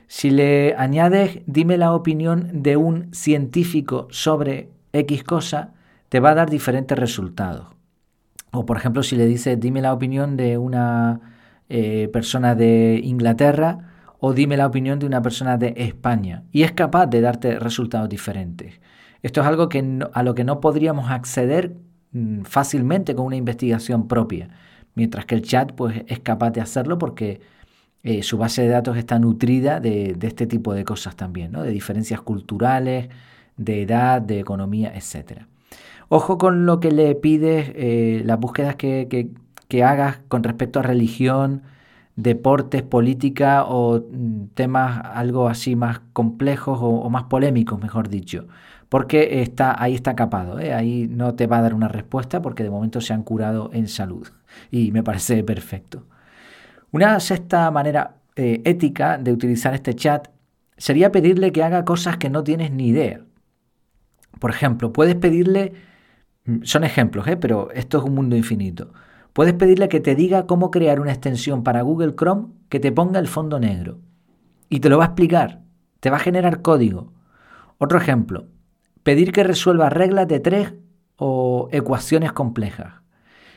Si 0.07 0.29
le 0.29 0.75
añades, 0.77 1.41
dime 1.45 1.77
la 1.77 1.93
opinión 1.93 2.63
de 2.63 2.77
un 2.77 3.13
científico 3.13 4.07
sobre 4.11 4.69
X 4.91 5.23
cosa, 5.23 5.73
te 6.09 6.19
va 6.19 6.31
a 6.31 6.35
dar 6.35 6.49
diferentes 6.49 6.97
resultados. 6.97 7.67
O 8.51 8.65
por 8.65 8.77
ejemplo, 8.77 9.01
si 9.01 9.15
le 9.15 9.25
dices, 9.25 9.59
dime 9.59 9.81
la 9.81 9.93
opinión 9.93 10.37
de 10.37 10.57
una 10.57 11.19
eh, 11.69 12.07
persona 12.13 12.53
de 12.53 13.01
Inglaterra 13.03 13.89
o 14.19 14.33
dime 14.33 14.57
la 14.57 14.67
opinión 14.67 14.99
de 14.99 15.07
una 15.07 15.21
persona 15.21 15.57
de 15.57 15.73
España. 15.75 16.43
Y 16.51 16.63
es 16.63 16.71
capaz 16.71 17.07
de 17.07 17.19
darte 17.19 17.57
resultados 17.59 18.07
diferentes. 18.07 18.79
Esto 19.23 19.41
es 19.41 19.47
algo 19.47 19.69
que 19.69 19.99
a 20.13 20.23
lo 20.23 20.35
que 20.35 20.43
no 20.43 20.61
podríamos 20.61 21.09
acceder 21.09 21.75
mm, 22.11 22.43
fácilmente 22.43 23.15
con 23.15 23.25
una 23.25 23.35
investigación 23.35 24.07
propia. 24.07 24.49
Mientras 24.95 25.25
que 25.25 25.35
el 25.35 25.41
chat 25.41 25.71
pues, 25.71 26.03
es 26.07 26.19
capaz 26.19 26.51
de 26.51 26.61
hacerlo 26.61 26.99
porque 26.99 27.41
eh, 28.03 28.21
su 28.21 28.37
base 28.37 28.63
de 28.63 28.67
datos 28.67 28.97
está 28.97 29.17
nutrida 29.17 29.79
de, 29.79 30.17
este 30.21 30.45
tipo 30.45 30.73
de 30.73 30.83
cosas 30.83 31.15
también, 31.15 31.53
¿no? 31.53 31.63
de 31.63 31.71
diferencias 31.71 32.21
culturales, 32.21 33.07
de 33.55 33.81
edad, 33.83 34.21
de 34.21 34.39
economía, 34.39 34.93
etcétera. 34.93 35.47
Ojo 36.09 36.37
con 36.37 36.65
lo 36.65 36.79
que 36.79 36.91
le 36.91 37.15
pides, 37.15 37.71
eh, 37.75 38.21
las 38.25 38.39
búsquedas 38.39 38.75
que, 38.75 39.29
hagas 39.83 40.19
con 40.27 40.43
respecto 40.43 40.79
a 40.79 40.83
religión, 40.83 41.63
deportes, 42.15 42.83
política 42.83 43.63
o 43.65 43.99
mm, 44.01 44.47
temas 44.53 45.01
algo 45.15 45.47
así 45.47 45.75
más 45.75 46.01
complejos 46.13 46.79
o, 46.81 47.09
más 47.09 47.23
polémicos, 47.23 47.81
mejor 47.81 48.09
dicho. 48.09 48.47
Porque 48.89 49.41
está, 49.41 49.81
ahí 49.81 49.95
está 49.95 50.15
capado, 50.15 50.59
¿eh? 50.59 50.73
ahí 50.73 51.07
no 51.09 51.35
te 51.35 51.47
va 51.47 51.59
a 51.59 51.61
dar 51.63 51.73
una 51.73 51.87
respuesta 51.87 52.41
porque 52.41 52.63
de 52.63 52.69
momento 52.69 53.01
se 53.01 53.13
han 53.13 53.23
curado 53.23 53.71
en 53.73 53.87
salud 53.87 54.27
y 54.71 54.91
me 54.91 55.03
parece 55.03 55.43
perfecto. 55.43 56.05
Una 56.93 57.19
sexta 57.19 57.69
manera 57.71 58.21
eh, 58.37 58.61
ética 58.63 59.17
de 59.17 59.33
utilizar 59.33 59.73
este 59.73 59.93
chat 59.93 60.29
sería 60.77 61.11
pedirle 61.11 61.51
que 61.51 61.63
haga 61.63 61.83
cosas 61.83 62.15
que 62.15 62.29
no 62.29 62.41
tienes 62.45 62.71
ni 62.71 62.87
idea. 62.87 63.19
Por 64.39 64.51
ejemplo, 64.51 64.93
puedes 64.93 65.15
pedirle 65.15 65.73
Mm, 66.45 66.63
son 66.63 66.83
ejemplos, 66.83 67.27
¿eh? 67.27 67.37
pero 67.37 67.71
esto 67.71 67.97
es 67.97 68.03
un 68.03 68.15
mundo 68.15 68.35
infinito. 68.35 68.91
Puedes 69.33 69.53
pedirle 69.53 69.89
que 69.89 69.99
te 69.99 70.15
diga 70.15 70.45
cómo 70.45 70.71
crear 70.71 70.99
una 70.99 71.11
extensión 71.11 71.63
para 71.63 71.81
Google 71.81 72.15
Chrome 72.15 72.49
que 72.69 72.79
te 72.79 72.91
ponga 72.91 73.19
el 73.19 73.27
fondo 73.27 73.59
negro. 73.59 73.99
Y 74.69 74.79
te 74.79 74.89
lo 74.89 74.97
va 74.97 75.05
a 75.05 75.07
explicar. 75.07 75.61
Te 75.99 76.09
va 76.09 76.17
a 76.17 76.21
generar 76.21 76.61
código. 76.61 77.13
Otro 77.77 77.97
ejemplo. 77.97 78.47
pedir 79.03 79.33
que 79.33 79.43
resuelva 79.43 79.89
reglas 79.89 80.29
de 80.29 80.39
tres 80.39 80.73
o 81.17 81.67
ecuaciones 81.73 82.31
complejas. 82.31 83.02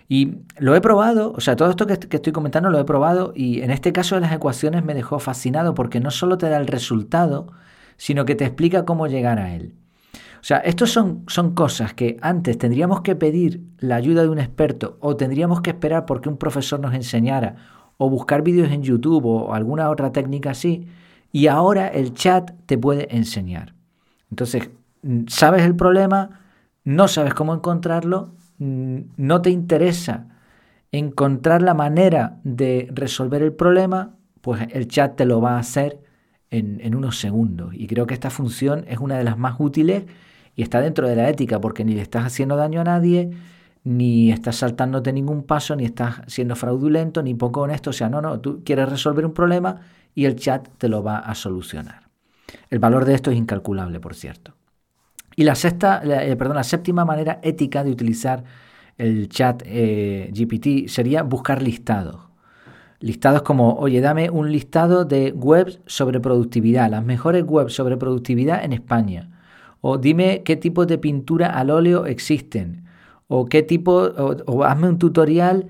Y 0.08 0.38
lo 0.58 0.74
he 0.76 0.80
probado, 0.80 1.32
o 1.32 1.40
sea, 1.40 1.56
todo 1.56 1.70
esto 1.70 1.86
que, 1.86 1.94
estoy 1.94 2.32
comentando 2.32 2.70
lo 2.70 2.78
he 2.78 2.84
probado 2.84 3.32
y 3.34 3.62
en 3.62 3.70
este 3.70 3.92
caso 3.92 4.14
de 4.14 4.20
las 4.20 4.32
ecuaciones 4.32 4.84
me 4.84 4.94
dejó 4.94 5.18
fascinado 5.18 5.74
porque 5.74 5.98
no 6.00 6.10
solo 6.10 6.38
te 6.38 6.48
da 6.48 6.58
el 6.58 6.68
resultado, 6.68 7.48
sino 7.96 8.24
que 8.24 8.36
te 8.36 8.44
explica 8.44 8.84
cómo 8.84 9.08
llegar 9.08 9.38
a 9.38 9.54
él. 9.54 9.74
O 10.14 10.44
sea, 10.46 10.58
estos 10.58 10.92
son, 10.92 11.24
son 11.26 11.54
cosas 11.54 11.92
que 11.94 12.18
antes 12.20 12.56
tendríamos 12.56 13.00
que 13.00 13.16
pedir 13.16 13.62
la 13.78 13.96
ayuda 13.96 14.22
de 14.22 14.28
un 14.28 14.38
experto 14.38 14.96
o 15.00 15.16
tendríamos 15.16 15.60
que 15.60 15.70
esperar 15.70 16.06
porque 16.06 16.28
un 16.28 16.36
profesor 16.36 16.78
nos 16.78 16.94
enseñara 16.94 17.56
o 17.96 18.08
buscar 18.08 18.42
vídeos 18.42 18.70
en 18.70 18.82
YouTube 18.82 19.26
o 19.26 19.54
alguna 19.54 19.90
otra 19.90 20.12
técnica 20.12 20.50
así 20.50 20.86
y 21.32 21.48
ahora 21.48 21.88
el 21.88 22.14
chat 22.14 22.52
te 22.66 22.78
puede 22.78 23.14
enseñar. 23.16 23.74
Entonces, 24.30 24.70
sabes 25.26 25.62
el 25.62 25.76
problema, 25.76 26.40
no 26.84 27.08
sabes 27.08 27.34
cómo 27.34 27.54
encontrarlo, 27.54 28.34
no 28.58 29.42
te 29.42 29.50
interesa 29.50 30.28
encontrar 30.92 31.62
la 31.62 31.74
manera 31.74 32.38
de 32.44 32.88
resolver 32.92 33.42
el 33.42 33.52
problema, 33.52 34.16
pues 34.40 34.66
el 34.72 34.88
chat 34.88 35.16
te 35.16 35.24
lo 35.24 35.40
va 35.40 35.56
a 35.56 35.58
hacer 35.58 36.00
en, 36.50 36.94
unos 36.94 37.18
segundos. 37.18 37.74
Y 37.74 37.86
creo 37.86 38.06
que 38.06 38.14
esta 38.14 38.30
función 38.30 38.84
es 38.88 38.98
una 38.98 39.18
de 39.18 39.24
las 39.24 39.36
más 39.38 39.56
útiles 39.58 40.04
y 40.54 40.62
está 40.62 40.80
dentro 40.80 41.08
de 41.08 41.16
la 41.16 41.28
ética, 41.28 41.60
porque 41.60 41.84
ni 41.84 41.94
le 41.94 42.02
estás 42.02 42.24
haciendo 42.24 42.56
daño 42.56 42.80
a 42.80 42.84
nadie, 42.84 43.30
ni 43.84 44.32
estás 44.32 44.56
saltándote 44.56 45.12
ningún 45.12 45.42
paso, 45.42 45.76
ni 45.76 45.84
estás 45.84 46.22
siendo 46.26 46.56
fraudulento, 46.56 47.22
ni 47.22 47.34
poco 47.34 47.62
honesto. 47.62 47.90
O 47.90 47.92
sea, 47.92 48.08
no, 48.08 48.22
no, 48.22 48.40
tú 48.40 48.62
quieres 48.64 48.88
resolver 48.88 49.26
un 49.26 49.34
problema 49.34 49.80
y 50.14 50.24
el 50.24 50.36
chat 50.36 50.68
te 50.78 50.88
lo 50.88 51.02
va 51.02 51.18
a 51.18 51.34
solucionar. 51.34 52.08
El 52.70 52.78
valor 52.78 53.04
de 53.04 53.14
esto 53.14 53.30
es 53.30 53.36
incalculable, 53.36 54.00
por 54.00 54.14
cierto. 54.14 54.55
Y 55.36 55.44
la, 55.44 55.54
sexta, 55.54 56.02
eh, 56.02 56.34
perdón, 56.36 56.56
la 56.56 56.64
séptima 56.64 57.04
manera 57.04 57.38
ética 57.42 57.84
de 57.84 57.90
utilizar 57.90 58.42
el 58.96 59.28
chat 59.28 59.62
eh, 59.66 60.32
GPT 60.32 60.88
sería 60.88 61.22
buscar 61.22 61.62
listados. 61.62 62.16
Listados 63.00 63.42
como, 63.42 63.74
oye, 63.74 64.00
dame 64.00 64.30
un 64.30 64.50
listado 64.50 65.04
de 65.04 65.32
webs 65.32 65.80
sobre 65.86 66.20
productividad, 66.20 66.90
las 66.90 67.04
mejores 67.04 67.44
webs 67.46 67.74
sobre 67.74 67.98
productividad 67.98 68.64
en 68.64 68.72
España. 68.72 69.30
O 69.82 69.98
dime 69.98 70.42
qué 70.42 70.56
tipos 70.56 70.86
de 70.86 70.96
pintura 70.96 71.48
al 71.50 71.70
óleo 71.70 72.06
existen. 72.06 72.86
O 73.28 73.46
qué 73.46 73.62
tipo, 73.62 73.92
o, 73.92 74.64
hazme 74.64 74.88
un 74.88 74.98
tutorial 74.98 75.66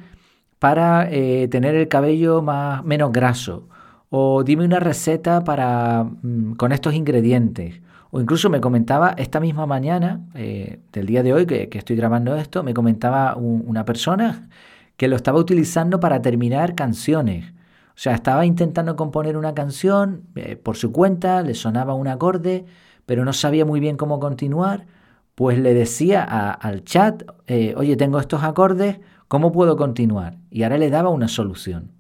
para 0.61 1.11
eh, 1.11 1.49
tener 1.49 1.75
el 1.75 1.89
cabello 1.89 2.43
más, 2.43 2.85
menos 2.85 3.11
graso. 3.13 3.69
O 4.11 4.45
dime 4.45 4.65
una 4.65 4.79
receta 4.79 5.43
para, 5.43 6.05
mm, 6.05 6.55
con 6.55 6.71
estos 6.73 6.95
ingredientes. 6.95 7.81
O 8.11 8.21
incluso 8.21 8.51
me 8.51 8.61
comentaba 8.61 9.15
esta 9.17 9.41
misma 9.41 9.67
mañana, 9.67 10.21
eh, 10.35 10.81
del 10.93 11.07
día 11.07 11.23
de 11.23 11.33
hoy 11.33 11.47
que, 11.47 11.69
estoy 11.73 11.97
grabando 11.97 12.37
esto, 12.37 12.63
me 12.63 12.75
comentaba 12.75 13.37
una 13.37 13.85
persona 13.85 14.49
que 14.97 15.09
lo 15.09 15.17
estaba 15.17 15.39
utilizando 15.39 16.01
para 16.01 16.23
terminar 16.23 16.75
canciones. 16.75 17.53
O 17.91 17.99
sea, 17.99 18.15
estaba 18.15 18.47
intentando 18.47 18.95
componer 18.97 19.37
una 19.37 19.55
canción 19.55 20.23
eh, 20.35 20.57
por 20.57 20.77
su 20.77 20.93
cuenta, 20.93 21.43
le 21.43 21.55
sonaba 21.55 21.95
un 21.95 22.09
acorde, 22.09 22.65
pero 23.07 23.25
no 23.25 23.33
sabía 23.33 23.65
muy 23.65 23.81
bien 23.81 23.97
cómo 23.97 24.21
continuar. 24.21 24.87
Pues 25.35 25.59
le 25.59 25.75
decía 25.75 26.23
al 26.25 26.85
chat, 26.85 27.23
eh, 27.47 27.75
oye, 27.77 27.97
tengo 27.97 28.19
estos 28.19 28.43
acordes, 28.43 29.01
¿cómo 29.29 29.53
puedo 29.53 29.77
continuar? 29.77 30.39
Y 30.51 30.63
ahora 30.63 30.79
le 30.79 30.89
daba 30.89 31.11
una 31.11 31.29
solución. 31.29 31.91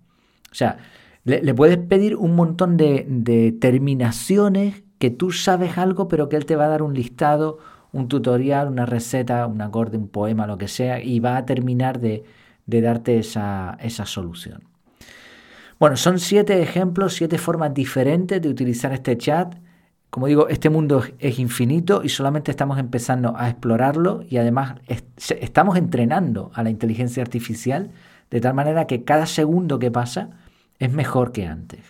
O 0.50 0.54
sea, 0.54 0.78
le, 1.24 1.52
puedes 1.54 1.76
pedir 1.76 2.16
un 2.16 2.34
montón 2.34 2.78
de, 2.78 3.04
de 3.06 3.52
terminaciones 3.52 4.85
que 4.98 5.10
tú 5.10 5.32
sabes 5.32 5.78
algo, 5.78 6.08
pero 6.08 6.28
que 6.28 6.36
él 6.36 6.46
te 6.46 6.56
va 6.56 6.66
a 6.66 6.68
dar 6.68 6.82
un 6.82 6.94
listado, 6.94 7.58
un 7.92 8.08
tutorial, 8.08 8.68
una 8.68 8.86
receta, 8.86 9.46
un 9.46 9.60
acorde, 9.60 9.96
un 9.96 10.08
poema, 10.08 10.46
lo 10.46 10.58
que 10.58 10.68
sea, 10.68 11.02
y 11.02 11.20
va 11.20 11.36
a 11.36 11.46
terminar 11.46 12.00
de, 12.00 12.24
darte 12.66 13.18
esa, 13.18 13.76
esa 13.80 14.06
solución. 14.06 14.64
Bueno, 15.78 15.96
son 15.96 16.18
siete 16.18 16.62
ejemplos, 16.62 17.14
siete 17.14 17.38
formas 17.38 17.74
diferentes 17.74 18.40
de 18.40 18.48
utilizar 18.48 18.92
este 18.92 19.16
chat. 19.18 19.54
Como 20.08 20.26
digo, 20.26 20.48
este 20.48 20.70
mundo 20.70 21.04
es 21.18 21.38
infinito 21.38 22.02
y 22.02 22.08
solamente 22.08 22.50
estamos 22.50 22.78
empezando 22.78 23.34
a 23.36 23.50
explorarlo 23.50 24.24
y 24.28 24.38
además 24.38 24.76
estamos 25.16 25.76
entrenando 25.76 26.50
a 26.54 26.62
la 26.62 26.70
inteligencia 26.70 27.22
artificial 27.22 27.90
de 28.30 28.40
tal 28.40 28.54
manera 28.54 28.86
que 28.86 29.04
cada 29.04 29.26
segundo 29.26 29.78
que 29.78 29.90
pasa 29.90 30.30
es 30.78 30.92
mejor 30.92 31.32
que 31.32 31.46
antes. 31.46 31.80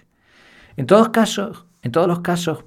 En 0.76 0.86
todos 0.86 1.10
casos, 1.10 1.66
en 1.82 1.92
todos 1.92 2.08
los 2.08 2.20
casos, 2.20 2.64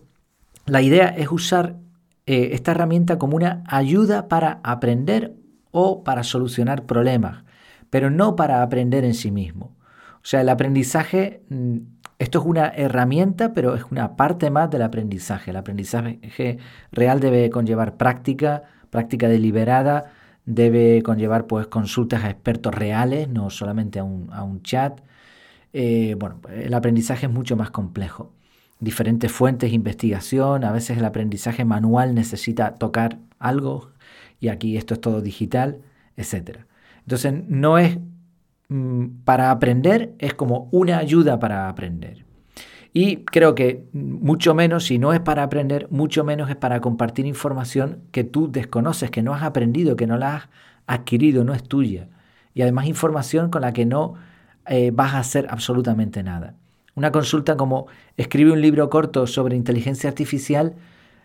la 0.69 0.81
idea 0.81 1.07
es 1.07 1.31
usar 1.31 1.77
eh, 2.25 2.51
esta 2.53 2.71
herramienta 2.71 3.17
como 3.17 3.35
una 3.35 3.63
ayuda 3.67 4.27
para 4.27 4.59
aprender 4.63 5.35
o 5.71 6.03
para 6.03 6.23
solucionar 6.23 6.85
problemas, 6.85 7.43
pero 7.89 8.09
no 8.09 8.35
para 8.35 8.61
aprender 8.61 9.03
en 9.03 9.13
sí 9.13 9.31
mismo. 9.31 9.75
O 10.17 10.25
sea, 10.25 10.41
el 10.41 10.49
aprendizaje, 10.49 11.43
mm, 11.49 11.77
esto 12.19 12.39
es 12.39 12.45
una 12.45 12.67
herramienta, 12.67 13.53
pero 13.53 13.75
es 13.75 13.83
una 13.89 14.15
parte 14.15 14.51
más 14.51 14.69
del 14.69 14.83
aprendizaje. 14.83 15.51
El 15.51 15.57
aprendizaje 15.57 16.57
real 16.91 17.19
debe 17.19 17.49
conllevar 17.49 17.97
práctica, 17.97 18.63
práctica 18.89 19.27
deliberada, 19.27 20.11
debe 20.45 21.01
conllevar 21.03 21.47
pues 21.47 21.67
consultas 21.67 22.23
a 22.23 22.29
expertos 22.29 22.75
reales, 22.75 23.29
no 23.29 23.49
solamente 23.49 23.99
a 23.99 24.03
un, 24.03 24.61
chat. 24.63 25.01
Eh, 25.73 26.15
bueno, 26.19 26.41
el 26.49 26.73
aprendizaje 26.73 27.27
es 27.27 27.31
mucho 27.31 27.55
más 27.55 27.71
complejo 27.71 28.33
diferentes 28.79 29.31
fuentes 29.31 29.73
investigación, 29.73 30.63
a 30.63 30.71
veces 30.71 30.97
el 30.97 31.05
aprendizaje 31.05 31.65
manual 31.65 32.15
necesita 32.15 32.75
tocar 32.75 33.19
algo 33.37 33.91
y 34.39 34.47
aquí 34.47 34.77
esto 34.77 34.93
es 34.93 35.01
todo 35.01 35.21
digital, 35.21 35.81
etc. 36.15 36.59
Entonces 37.01 37.33
no 37.47 37.77
es 37.77 37.99
mm, 38.69 39.23
para 39.25 39.51
aprender, 39.51 40.13
es 40.19 40.33
como 40.33 40.69
una 40.71 40.97
ayuda 40.97 41.39
para 41.39 41.69
aprender. 41.69 42.25
Y 42.91 43.17
creo 43.17 43.53
que 43.53 43.87
mucho 43.93 44.55
menos, 44.55 44.85
si 44.85 44.97
no 44.97 45.13
es 45.13 45.19
para 45.19 45.43
aprender, 45.43 45.87
mucho 45.91 46.23
menos 46.23 46.49
es 46.49 46.55
para 46.55 46.81
compartir 46.81 47.25
información 47.25 48.01
que 48.11 48.23
tú 48.23 48.51
desconoces, 48.51 49.11
que 49.11 49.21
no 49.21 49.33
has 49.33 49.43
aprendido, 49.43 49.95
que 49.95 50.07
no 50.07 50.17
la 50.17 50.35
has 50.35 50.49
adquirido, 50.87 51.43
no 51.43 51.53
es 51.53 51.63
tuya. 51.63 52.07
Y 52.55 52.63
además 52.63 52.87
información 52.87 53.51
con 53.51 53.61
la 53.61 53.73
que 53.73 53.85
no 53.85 54.15
eh, 54.65 54.91
vas 54.91 55.13
a 55.13 55.19
hacer 55.19 55.45
absolutamente 55.49 56.23
nada. 56.23 56.55
Una 56.99 57.13
consulta 57.13 57.55
como 57.55 57.87
escribe 58.17 58.51
un 58.51 58.59
libro 58.59 58.89
corto 58.89 59.25
sobre 59.25 59.55
inteligencia 59.55 60.09
artificial 60.09 60.75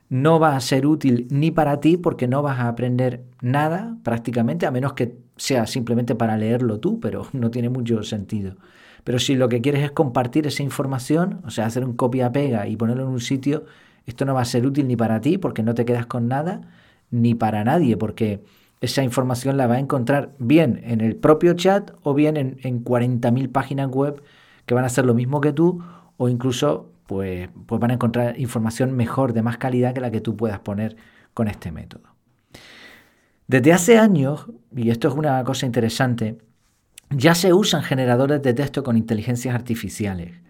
no 0.09 0.39
va 0.39 0.55
a 0.55 0.61
ser 0.61 0.87
útil 0.87 1.27
ni 1.31 1.51
para 1.51 1.81
ti 1.81 1.97
porque 1.97 2.29
no 2.29 2.43
vas 2.43 2.61
a 2.61 2.69
aprender 2.69 3.25
nada 3.41 3.97
prácticamente, 4.05 4.67
a 4.67 4.71
menos 4.71 4.93
que 4.93 5.17
sea 5.35 5.67
simplemente 5.67 6.15
para 6.15 6.37
leerlo 6.37 6.79
tú, 6.79 7.01
pero 7.01 7.27
no 7.33 7.51
tiene 7.51 7.71
mucho 7.71 8.05
sentido. 8.05 8.55
Pero 9.03 9.19
si 9.19 9.35
lo 9.35 9.49
que 9.49 9.61
quieres 9.61 9.83
es 9.83 9.91
compartir 9.91 10.47
esa 10.47 10.63
información, 10.63 11.41
o 11.45 11.51
sea, 11.51 11.67
hacer 11.67 11.85
un 11.85 11.95
copia-pega 11.95 12.69
y 12.69 12.77
ponerlo 12.77 13.03
en 13.03 13.09
un 13.09 13.21
sitio, 13.21 13.65
esto 14.07 14.25
no 14.25 14.33
va 14.33 14.43
a 14.43 14.45
ser 14.45 14.65
útil 14.67 14.87
ni 14.87 14.95
para 14.95 15.21
ti 15.21 15.39
porque 15.39 15.65
no 15.65 15.75
te 15.75 15.85
quedas 15.85 16.07
con 16.07 16.29
nada, 16.29 16.61
ni 17.11 17.35
para 17.35 17.65
nadie, 17.65 17.97
porque 17.97 18.45
esa 18.81 19.03
información 19.03 19.57
la 19.57 19.67
va 19.67 19.75
a 19.75 19.81
encontrar 19.81 20.35
bien 20.39 20.81
en 20.85 21.01
el 21.01 21.17
propio 21.17 21.55
chat 21.55 21.91
o 22.05 22.15
bien 22.15 22.37
en, 22.37 22.59
en 22.63 22.85
40.000 22.85 23.51
páginas 23.51 23.89
web 23.89 24.23
que 24.67 24.75
van 24.75 24.85
a 24.85 24.87
hacer 24.87 25.05
lo 25.05 25.15
mismo 25.15 25.41
que 25.41 25.53
tú 25.53 25.83
o 26.17 26.29
incluso 26.29 26.91
pues, 27.07 27.49
pues 27.67 27.81
van 27.81 27.91
a 27.91 27.95
encontrar 27.95 28.39
información 28.39 28.93
mejor, 28.93 29.33
de 29.33 29.43
más 29.43 29.59
calidad 29.59 29.95
que 29.95 30.01
la 30.01 30.11
que 30.11 30.21
tú 30.21 30.37
puedas 30.37 30.61
poner 30.61 30.97
con 31.35 31.49
este 31.49 31.71
método. 31.71 32.15
Desde 33.47 33.73
hace 33.73 33.99
años, 33.99 34.47
y 34.75 34.91
esto 34.91 35.09
es 35.09 35.15
una 35.15 35.45
cosa 35.45 35.67
interesante, 35.67 36.39
ya 37.11 37.35
se 37.35 37.53
usan 37.53 37.83
generadores 37.83 38.41
de 38.43 38.55
texto 38.55 38.83
con 38.83 38.97
inteligencias 38.97 39.55
artificiales. 39.55 40.41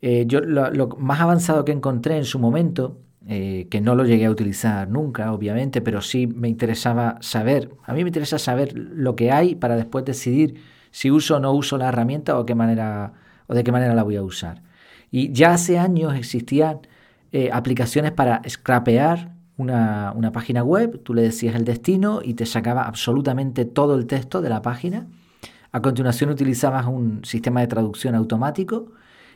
Eh, 0.00 0.24
yo 0.26 0.40
lo, 0.40 0.88
más 0.96 1.20
avanzado 1.20 1.64
que 1.66 1.72
encontré 1.72 2.16
en 2.16 2.24
su 2.24 2.38
momento, 2.38 2.98
eh, 3.28 3.68
que 3.70 3.82
no 3.82 3.94
lo 3.94 4.06
llegué 4.06 4.24
a 4.24 4.30
utilizar 4.30 4.88
nunca, 4.88 5.32
obviamente, 5.34 5.82
pero 5.82 6.00
sí 6.00 6.26
me 6.26 6.48
interesaba 6.48 7.18
saber, 7.20 7.70
a 7.84 7.92
mí 7.92 8.02
me 8.02 8.08
interesa 8.08 8.38
saber 8.38 8.72
lo 8.76 9.14
que 9.14 9.30
hay 9.30 9.54
para 9.54 9.76
después 9.76 10.06
decidir 10.06 10.62
si 10.90 11.10
uso 11.10 11.36
o 11.36 11.40
no 11.40 11.52
uso 11.52 11.76
la 11.76 11.88
herramienta 11.88 12.38
o 12.38 12.46
qué 12.46 12.54
manera 12.54 13.12
o 13.50 13.54
de 13.54 13.64
qué 13.64 13.72
manera 13.72 13.94
la 13.94 14.04
voy 14.04 14.14
a 14.14 14.22
usar. 14.22 14.62
Y 15.10 15.32
ya 15.32 15.52
hace 15.52 15.76
años 15.76 16.14
existían 16.14 16.86
eh, 17.32 17.50
aplicaciones 17.52 18.12
para 18.12 18.40
scrapear 18.48 19.32
una, 19.56 20.12
una, 20.14 20.30
página 20.30 20.62
web, 20.62 21.02
tú 21.02 21.12
le 21.12 21.22
decías 21.22 21.56
el 21.56 21.64
destino 21.64 22.20
y 22.22 22.34
te 22.34 22.46
sacaba 22.46 22.84
absolutamente 22.84 23.64
todo 23.64 23.96
el 23.96 24.06
texto 24.06 24.40
de 24.40 24.48
la 24.48 24.62
página. 24.62 25.08
A 25.72 25.82
continuación 25.82 26.30
utilizabas 26.30 26.86
un 26.86 27.24
sistema 27.24 27.60
de 27.60 27.66
traducción 27.66 28.14
automático 28.14 28.92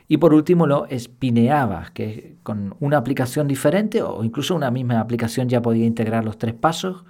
y 0.07 0.17
por 0.17 0.33
último 0.33 0.65
lo 0.65 0.85
espineabas, 0.85 1.91
que 1.91 2.37
con 2.41 2.75
una 2.79 2.97
aplicación 2.97 3.47
diferente 3.47 4.01
o 4.01 4.23
incluso 4.23 4.55
una 4.55 4.71
misma 4.71 4.99
aplicación 5.01 5.49
ya 5.49 5.61
podía 5.61 5.85
integrar 5.85 6.23
los 6.23 6.37
tres 6.37 6.53
pasos. 6.53 7.03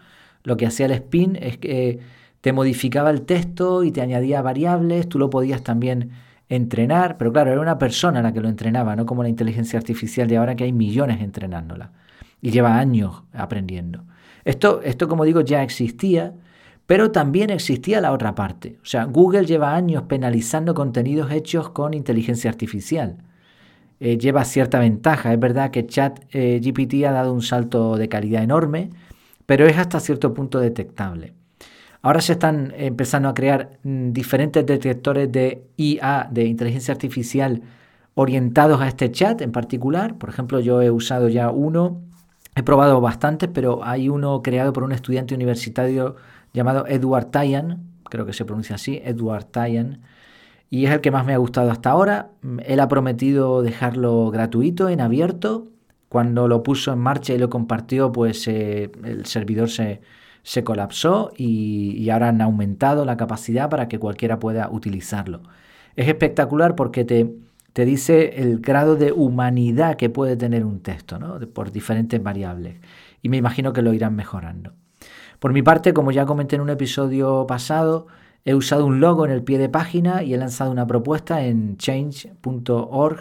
Lo 0.44 0.58
que 0.58 0.66
hacía 0.66 0.88
el 0.88 0.94
spin 0.94 1.38
es 1.40 1.58
que 1.60 2.00
te 2.42 2.52
modificaba 2.52 3.12
el 3.12 3.24
texto 3.24 3.84
y 3.84 3.92
te 3.92 4.02
añadía 4.02 4.42
variables, 4.42 5.08
tú 5.08 5.20
lo 5.20 5.30
podías 5.30 5.64
también 5.64 6.12
entrenar, 6.50 7.18
pero 7.18 7.32
claro, 7.32 7.52
era 7.52 7.62
una 7.62 7.78
persona 7.78 8.22
la 8.22 8.32
que 8.34 8.42
lo 8.42 8.50
entrenaba, 8.50 8.96
no 8.96 9.06
como 9.06 9.24
la 9.24 9.30
inteligencia 9.30 9.80
artificial 9.80 10.28
de 10.28 10.38
ahora 10.38 10.56
que 10.56 10.64
hay 10.64 10.74
millones 10.74 11.22
entrenándola 11.22 11.92
y 12.42 12.52
lleva 12.52 12.78
años 12.78 13.24
aprendiendo. 13.34 14.04
Esto, 14.44 14.82
esto, 14.84 15.08
como 15.08 15.26
digo, 15.26 15.42
ya 15.42 15.64
existía, 15.64 16.34
pero 16.86 17.12
también 17.12 17.50
existía 17.50 18.00
la 18.00 18.12
otra 18.12 18.36
parte. 18.36 18.78
O 18.84 18.86
sea, 18.86 19.06
Google 19.06 19.46
lleva 19.46 19.76
años 19.76 20.04
penalizando 20.04 20.76
contenidos 20.76 21.32
hechos 21.32 21.70
con 21.70 21.94
inteligencia 21.96 22.50
artificial. 22.50 23.18
Eh, 24.00 24.18
lleva 24.18 24.46
cierta 24.46 24.80
ventaja. 24.80 25.34
Es 25.34 25.40
verdad 25.40 25.72
que 25.72 25.88
ChatGPT 25.88 26.94
eh, 26.94 27.08
ha 27.08 27.12
dado 27.12 27.34
un 27.34 27.42
salto 27.42 27.98
de 27.98 28.10
calidad 28.10 28.44
enorme, 28.44 28.92
pero 29.46 29.66
es 29.66 29.78
hasta 29.78 30.00
cierto 30.00 30.34
punto 30.34 30.60
detectable. 30.60 31.34
Ahora 32.06 32.22
se 32.22 32.34
están 32.34 32.72
empezando 32.78 33.30
a 33.30 33.34
crear 33.34 33.80
mm, 33.82 34.12
diferentes 34.12 34.64
detectores 34.64 35.32
de 35.32 35.66
IA, 35.76 36.30
de 36.30 36.46
inteligencia 36.46 36.92
artificial, 36.94 37.64
orientados 38.14 38.80
a 38.80 38.88
este 38.88 39.12
chat 39.12 39.42
en 39.42 39.52
particular. 39.52 40.16
Por 40.20 40.30
ejemplo, 40.30 40.60
yo 40.60 40.84
he 40.84 40.92
usado 40.92 41.30
ya 41.30 41.50
uno, 41.50 42.04
he 42.56 42.62
probado 42.62 43.02
bastantes, 43.02 43.50
pero 43.52 43.84
hay 43.84 44.08
uno 44.08 44.44
creado 44.44 44.72
por 44.72 44.84
un 44.84 44.92
estudiante 44.92 45.34
universitario 45.34 46.16
llamado 46.54 46.86
Edward 46.86 47.32
Tyan, 47.32 47.82
creo 48.04 48.28
que 48.28 48.34
se 48.34 48.46
pronuncia 48.46 48.76
así, 48.76 49.02
Edward 49.04 49.46
Tyan, 49.46 50.02
y 50.70 50.86
es 50.86 50.92
el 50.92 51.02
que 51.02 51.10
más 51.10 51.26
me 51.26 51.34
ha 51.34 51.38
gustado 51.38 51.72
hasta 51.72 51.90
ahora. 51.90 52.30
Él 52.68 52.82
ha 52.82 52.88
prometido 52.88 53.64
dejarlo 53.64 54.30
gratuito, 54.30 54.90
en 54.90 55.02
abierto. 55.02 55.70
Cuando 56.08 56.48
lo 56.48 56.62
puso 56.62 56.94
en 56.94 57.00
marcha 57.00 57.34
y 57.34 57.40
lo 57.40 57.50
compartió, 57.50 58.12
pues 58.12 58.48
eh, 58.48 58.92
el 59.04 59.26
servidor 59.26 59.72
se, 59.72 60.02
se 60.46 60.64
colapsó 60.64 61.32
y, 61.36 62.08
ahora 62.12 62.30
han 62.30 62.40
aumentado 62.40 63.04
la 63.04 63.18
capacidad 63.18 63.68
para 63.68 63.88
que 63.88 63.98
cualquiera 63.98 64.38
pueda 64.38 64.70
utilizarlo. 64.70 65.42
Es 65.96 66.08
espectacular 66.08 66.76
porque 66.76 67.04
te, 67.04 67.34
te 67.74 67.84
dice 67.84 68.42
el 68.44 68.60
grado 68.60 68.96
de 68.96 69.12
humanidad 69.12 69.96
que 69.98 70.12
puede 70.12 70.38
tener 70.38 70.64
un 70.64 70.82
texto, 70.82 71.18
¿no? 71.18 71.40
por 71.48 71.72
diferentes 71.72 72.22
variables. 72.22 72.76
Y 73.24 73.30
me 73.30 73.38
imagino 73.38 73.74
que 73.74 73.82
lo 73.82 73.92
irán 73.92 74.16
mejorando. 74.16 74.74
Por 75.40 75.52
mi 75.52 75.64
parte, 75.64 75.94
como 75.94 76.12
ya 76.12 76.28
comenté 76.28 76.58
en 76.58 76.62
un 76.62 76.70
episodio 76.70 77.48
pasado, 77.48 78.06
he 78.46 78.54
usado 78.54 78.86
un 78.86 79.00
logo 79.00 79.26
en 79.26 79.32
el 79.32 79.42
pie 79.42 79.58
de 79.58 79.70
página 79.70 80.22
y 80.22 80.36
he 80.36 80.38
lanzado 80.38 80.70
una 80.70 80.86
propuesta 80.86 81.44
en 81.44 81.78
change.org 81.78 83.20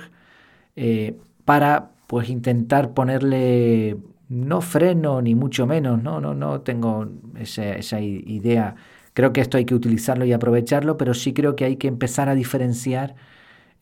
eh, 0.76 1.16
para 1.46 1.90
pues 2.06 2.28
intentar 2.28 2.92
ponerle 2.92 3.96
no 4.28 4.60
freno 4.60 5.22
ni 5.22 5.34
mucho 5.34 5.66
menos, 5.66 6.02
no, 6.02 6.20
no, 6.20 6.34
no 6.34 6.60
tengo 6.62 7.08
esa, 7.38 8.00
idea. 8.00 8.76
Creo 9.12 9.32
que 9.32 9.40
esto 9.40 9.56
hay 9.58 9.64
que 9.64 9.74
utilizarlo 9.74 10.24
y 10.24 10.32
aprovecharlo, 10.32 10.96
pero 10.96 11.14
sí 11.14 11.32
creo 11.32 11.56
que 11.56 11.64
hay 11.64 11.76
que 11.76 11.88
empezar 11.88 12.28
a 12.28 12.34
diferenciar 12.34 13.14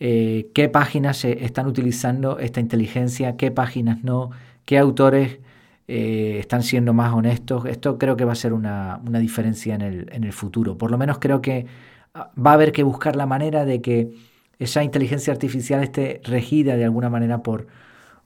eh, 0.01 0.51
qué 0.55 0.69
páginas 0.69 1.25
están 1.25 1.67
utilizando 1.67 2.39
esta 2.39 2.61
inteligencia, 2.61 3.37
qué 3.37 3.51
páginas 3.51 4.03
no, 4.05 4.31
qué 4.65 4.79
autores 4.79 5.41
eh, 5.89 6.39
están 6.41 6.63
siendo 6.63 6.93
más 6.95 7.13
honestos. 7.15 7.67
Esto 7.67 7.99
creo 7.99 8.17
que 8.17 8.25
va 8.25 8.33
a 8.33 8.35
ser 8.37 8.53
una, 8.53 9.01
diferencia 9.05 9.75
en 9.75 9.83
el, 9.83 10.09
en 10.13 10.25
el, 10.25 10.33
futuro. 10.33 10.79
Por 10.79 10.91
lo 10.91 10.99
menos 10.99 11.19
creo 11.19 11.41
que 11.43 11.67
ah, 12.15 12.31
va 12.35 12.53
a 12.53 12.55
haber 12.55 12.73
que 12.73 12.83
buscar 12.83 13.17
la 13.17 13.27
manera 13.27 13.65
de 13.65 13.81
que 13.83 14.11
esa 14.59 14.83
inteligencia 14.85 15.33
artificial 15.33 15.83
esté 15.83 16.21
regida 16.25 16.77
de 16.77 16.85
alguna 16.85 17.11
manera 17.11 17.43
por, 17.43 17.67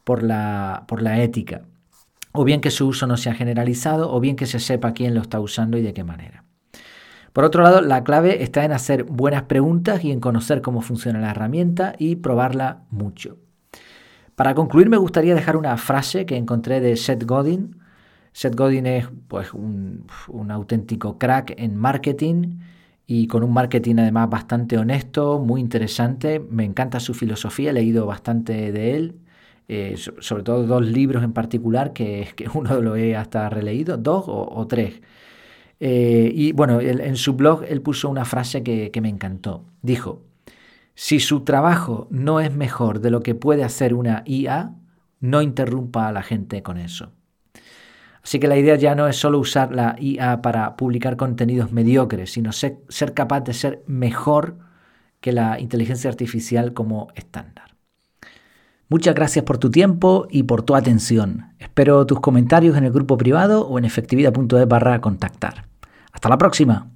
por, 0.05 0.23
la, 0.23 0.85
por 0.89 1.03
la 1.03 1.23
ética 1.23 1.63
o 2.37 2.45
bien 2.45 2.61
que 2.61 2.71
su 2.71 2.87
uso 2.87 3.07
no 3.07 3.17
sea 3.17 3.35
generalizado, 3.35 4.13
o 4.13 4.21
bien 4.21 4.37
que 4.37 4.47
se 4.47 4.61
sepa 4.61 4.93
quién 4.93 5.15
lo 5.15 5.23
está 5.23 5.41
usando 5.41 5.79
y 5.79 5.83
de 5.83 5.95
qué 5.95 6.05
manera. 6.05 6.45
Por 7.33 7.45
otro 7.45 7.63
lado, 7.63 7.81
la 7.81 8.05
clave 8.05 8.43
está 8.43 8.65
en 8.65 8.73
hacer 8.73 9.05
buenas 9.05 9.43
preguntas 9.43 10.05
y 10.05 10.11
en 10.11 10.21
conocer 10.21 10.63
cómo 10.63 10.81
funciona 10.81 11.21
la 11.21 11.31
herramienta 11.33 11.95
y 11.99 12.17
probarla 12.17 12.85
mucho. 12.91 13.39
Para 14.35 14.55
concluir, 14.55 14.89
me 14.89 14.97
gustaría 14.97 15.35
dejar 15.35 15.57
una 15.57 15.77
frase 15.77 16.27
que 16.27 16.37
encontré 16.37 16.81
de 16.81 16.97
Seth 16.97 17.25
Godin. 17.25 17.79
Seth 18.33 18.55
Godin 18.55 18.87
es 18.87 19.09
pues, 19.29 19.53
un, 19.53 20.07
un 20.29 20.51
auténtico 20.51 21.19
crack 21.19 21.55
en 21.59 21.77
marketing 21.77 22.59
y 23.07 23.27
con 23.29 23.43
un 23.43 23.53
marketing 23.53 23.97
además 23.99 24.31
bastante 24.31 24.79
honesto, 24.79 25.39
muy 25.39 25.61
interesante. 25.61 26.41
Me 26.41 26.65
encanta 26.65 27.01
su 27.01 27.15
filosofía, 27.15 27.71
he 27.71 27.75
leído 27.75 28.07
bastante 28.07 28.73
de 28.73 28.97
él 28.97 29.26
eh, 29.69 29.97
sobre 29.97 30.43
todo 30.43 30.65
dos 30.65 30.87
libros 30.87 31.25
en 31.25 31.33
particular, 31.33 31.93
que, 31.93 32.29
que 32.37 32.49
uno 32.55 32.81
lo 32.81 32.97
he 32.97 33.17
hasta 33.17 33.49
releído, 33.49 33.97
dos 33.97 34.25
o, 34.29 34.67
tres. 34.67 35.01
Eh, 35.81 36.31
y 36.35 36.53
bueno, 36.53 36.81
en 36.81 37.17
su 37.17 37.35
blog 37.35 37.65
él 37.69 37.83
puso 37.83 38.09
una 38.09 38.25
frase 38.25 38.63
que, 38.63 38.91
que 38.91 39.01
me 39.01 39.09
encantó. 39.09 39.65
Dijo, 39.83 40.23
si 40.95 41.21
su 41.21 41.41
trabajo 41.45 42.09
no 42.11 42.41
es 42.41 42.55
mejor 42.55 43.01
de 43.01 43.11
lo 43.11 43.23
que 43.23 43.35
puede 43.35 43.65
hacer 43.65 43.95
una 43.95 44.23
IA, 44.27 44.75
no 45.21 45.43
interrumpa 45.43 46.09
a 46.09 46.13
la 46.13 46.23
gente 46.23 46.63
con 46.63 46.79
eso. 46.79 47.13
Así 48.23 48.41
que 48.41 48.49
la 48.49 48.57
idea 48.57 48.75
ya 48.75 48.97
no 48.97 49.07
es 49.07 49.17
solo 49.17 49.39
usar 49.39 49.73
la 49.73 49.95
IA 50.01 50.43
para 50.43 50.77
publicar 50.77 51.17
contenidos 51.17 51.71
mediocres, 51.71 52.33
sino 52.33 52.51
ser, 52.51 52.79
ser 52.89 53.15
capaz 53.15 53.43
de 53.43 53.53
ser 53.53 53.85
mejor 53.87 54.59
que 55.21 55.31
la 55.31 55.61
inteligencia 55.61 56.11
artificial 56.11 56.73
como 56.73 57.09
estándar. 57.15 57.76
Muchas 58.89 59.15
gracias 59.15 59.45
por 59.45 59.59
tu 59.59 59.71
tiempo 59.71 60.29
y 60.31 60.45
por 60.45 60.63
tu 60.63 60.77
atención. 60.77 61.47
Espero 61.59 62.07
tus 62.07 62.21
comentarios 62.21 62.77
en 62.77 62.85
el 62.85 62.93
grupo 62.93 63.17
privado 63.17 63.67
o 63.67 63.79
en 63.79 63.85
efectividad.es 63.85 64.69
barra 64.69 65.01
contactar. 65.01 65.67
Hasta 66.13 66.29
la 66.29 66.39
próxima. 66.39 66.89